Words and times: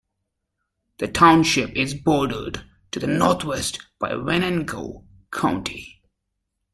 The 0.97 1.07
township 1.07 1.75
is 1.75 1.93
bordered 1.93 2.65
to 2.89 2.99
the 2.99 3.05
northwest 3.05 3.85
by 3.99 4.15
Venango 4.15 5.05
County. 5.29 6.01